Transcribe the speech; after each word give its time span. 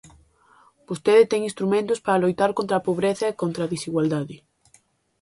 Vostede 0.87 1.23
ten 1.31 1.41
instrumentos 1.49 1.99
para 2.05 2.21
loitar 2.23 2.51
contra 2.57 2.75
a 2.77 2.85
pobreza 2.87 3.25
e 3.27 3.37
contra 3.41 3.61
a 3.63 3.71
desigualdade. 3.73 4.35